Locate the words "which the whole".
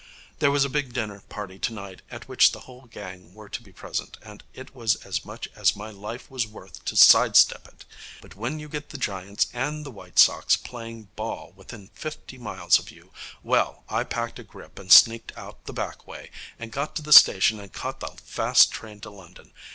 2.27-2.87